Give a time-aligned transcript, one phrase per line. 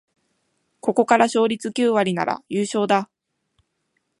[0.79, 3.07] ここから勝率九割なら優勝だ